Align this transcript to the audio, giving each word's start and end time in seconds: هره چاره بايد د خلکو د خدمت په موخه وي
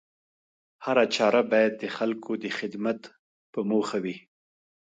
هره 0.85 1.05
چاره 1.15 1.41
بايد 1.51 1.73
د 1.77 1.83
خلکو 1.97 2.31
د 2.43 2.45
خدمت 2.57 3.01
په 3.53 3.59
موخه 3.69 3.97
وي 4.03 4.17